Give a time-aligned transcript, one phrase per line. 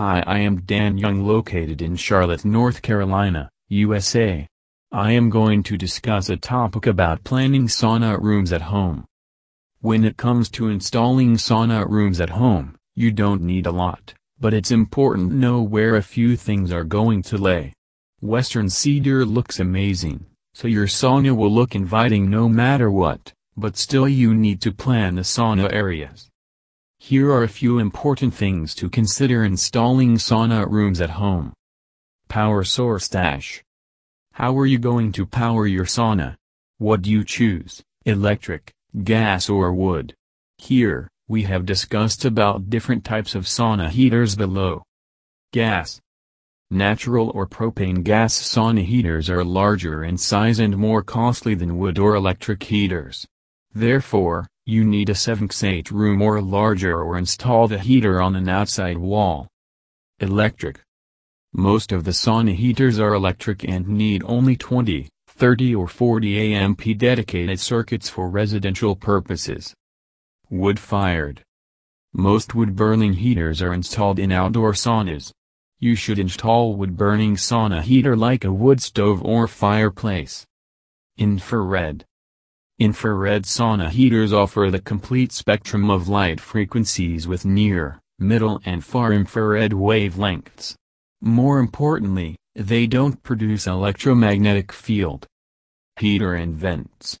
[0.00, 4.48] Hi I am Dan Young located in Charlotte, North Carolina, USA.
[4.90, 9.04] I am going to discuss a topic about planning sauna rooms at home.
[9.82, 14.54] When it comes to installing sauna rooms at home, you don't need a lot, but
[14.54, 17.74] it's important to know where a few things are going to lay.
[18.22, 20.24] Western cedar looks amazing,
[20.54, 25.16] so your sauna will look inviting no matter what, but still you need to plan
[25.16, 26.29] the sauna areas.
[27.02, 31.54] Here are a few important things to consider installing sauna rooms at home.
[32.28, 33.64] Power source dash.
[34.34, 36.36] How are you going to power your sauna?
[36.76, 38.70] What do you choose, electric,
[39.02, 40.12] gas or wood?
[40.58, 44.82] Here, we have discussed about different types of sauna heaters below.
[45.54, 46.02] Gas.
[46.70, 51.98] Natural or propane gas sauna heaters are larger in size and more costly than wood
[51.98, 53.26] or electric heaters.
[53.72, 58.96] Therefore, you need a 7x8 room or larger or install the heater on an outside
[58.96, 59.48] wall.
[60.20, 60.80] Electric.
[61.52, 66.82] Most of the sauna heaters are electric and need only 20, 30 or 40 amp
[66.96, 69.74] dedicated circuits for residential purposes.
[70.50, 71.42] Wood-fired.
[72.12, 75.32] Most wood-burning heaters are installed in outdoor saunas.
[75.80, 80.46] You should install wood-burning sauna heater like a wood stove or fireplace.
[81.18, 82.04] Infrared.
[82.80, 89.12] Infrared sauna heaters offer the complete spectrum of light frequencies with near, middle and far
[89.12, 90.76] infrared wavelengths.
[91.20, 95.26] More importantly, they don't produce electromagnetic field.
[95.98, 97.18] Heater and vents.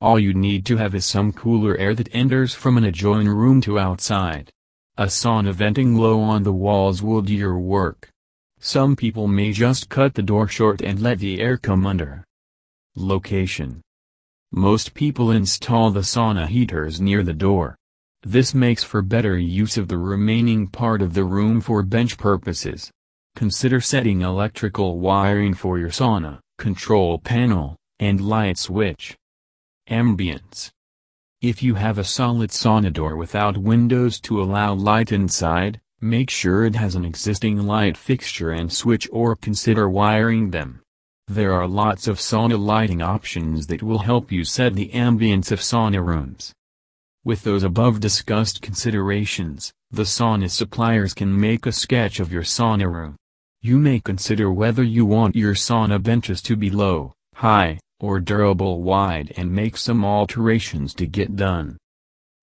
[0.00, 3.60] All you need to have is some cooler air that enters from an adjoining room
[3.62, 4.52] to outside.
[4.96, 8.10] A sauna venting low on the walls will do your work.
[8.60, 12.24] Some people may just cut the door short and let the air come under.
[12.94, 13.82] Location
[14.56, 17.76] most people install the sauna heaters near the door.
[18.22, 22.88] This makes for better use of the remaining part of the room for bench purposes.
[23.34, 29.16] Consider setting electrical wiring for your sauna, control panel, and light switch.
[29.90, 30.70] Ambience.
[31.42, 36.64] If you have a solid sauna door without windows to allow light inside, make sure
[36.64, 40.83] it has an existing light fixture and switch or consider wiring them.
[41.28, 45.60] There are lots of sauna lighting options that will help you set the ambience of
[45.60, 46.52] sauna rooms.
[47.24, 52.92] With those above discussed considerations, the sauna suppliers can make a sketch of your sauna
[52.92, 53.16] room.
[53.62, 58.82] You may consider whether you want your sauna benches to be low, high, or durable
[58.82, 61.78] wide and make some alterations to get done.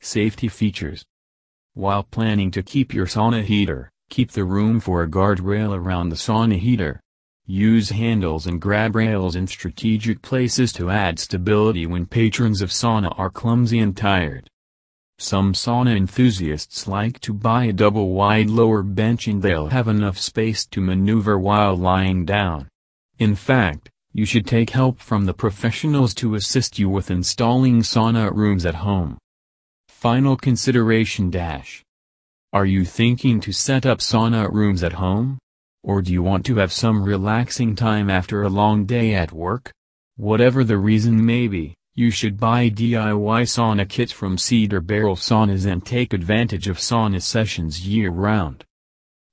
[0.00, 1.04] Safety features
[1.74, 6.16] While planning to keep your sauna heater, keep the room for a guardrail around the
[6.16, 7.00] sauna heater.
[7.46, 13.14] Use handles and grab rails in strategic places to add stability when patrons of sauna
[13.18, 14.48] are clumsy and tired.
[15.18, 20.64] Some sauna enthusiasts like to buy a double-wide lower bench and they'll have enough space
[20.68, 22.68] to maneuver while lying down.
[23.18, 28.34] In fact, you should take help from the professionals to assist you with installing sauna
[28.34, 29.18] rooms at home.
[29.88, 31.82] Final consideration dash.
[32.54, 35.38] Are you thinking to set up sauna rooms at home?
[35.84, 39.70] Or do you want to have some relaxing time after a long day at work?
[40.16, 45.70] Whatever the reason may be, you should buy DIY sauna kits from Cedar Barrel Saunas
[45.70, 48.64] and take advantage of sauna sessions year-round.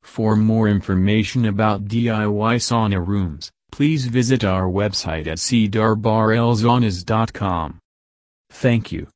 [0.03, 7.79] For more information about DIY sauna rooms, please visit our website at cedarbarrelsaunas.com.
[8.49, 9.07] Thank you.